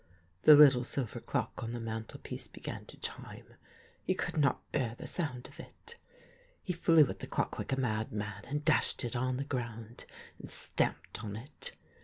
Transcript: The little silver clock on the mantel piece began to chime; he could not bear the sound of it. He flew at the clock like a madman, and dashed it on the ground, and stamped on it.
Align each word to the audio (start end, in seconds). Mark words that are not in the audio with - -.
The 0.45 0.55
little 0.55 0.83
silver 0.83 1.19
clock 1.19 1.61
on 1.61 1.73
the 1.73 1.79
mantel 1.79 2.19
piece 2.19 2.47
began 2.47 2.85
to 2.87 2.97
chime; 2.97 3.45
he 4.01 4.15
could 4.15 4.35
not 4.35 4.67
bear 4.71 4.95
the 4.97 5.05
sound 5.05 5.47
of 5.47 5.59
it. 5.59 5.95
He 6.63 6.73
flew 6.73 7.05
at 7.07 7.19
the 7.19 7.27
clock 7.27 7.59
like 7.59 7.71
a 7.71 7.79
madman, 7.79 8.45
and 8.47 8.65
dashed 8.65 9.05
it 9.05 9.15
on 9.15 9.37
the 9.37 9.43
ground, 9.43 10.05
and 10.39 10.49
stamped 10.49 11.23
on 11.23 11.35
it. 11.35 11.73